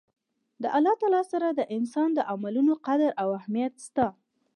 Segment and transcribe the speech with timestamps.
[0.61, 4.07] د الله تعالی سره د انسان د عملونو قدر او اهميت شته